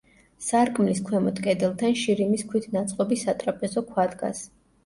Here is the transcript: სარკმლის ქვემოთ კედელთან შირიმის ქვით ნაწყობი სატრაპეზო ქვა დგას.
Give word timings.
სარკმლის 0.45 1.01
ქვემოთ 1.09 1.41
კედელთან 1.49 1.93
შირიმის 2.05 2.47
ქვით 2.53 2.67
ნაწყობი 2.79 3.21
სატრაპეზო 3.27 3.89
ქვა 3.93 4.11
დგას. 4.17 4.43